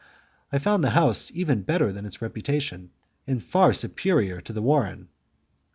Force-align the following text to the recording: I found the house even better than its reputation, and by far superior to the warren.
I 0.51 0.57
found 0.57 0.83
the 0.83 0.89
house 0.97 1.29
even 1.31 1.61
better 1.61 1.93
than 1.93 2.07
its 2.07 2.23
reputation, 2.23 2.89
and 3.27 3.37
by 3.39 3.45
far 3.45 3.71
superior 3.73 4.41
to 4.41 4.51
the 4.51 4.63
warren. 4.63 5.09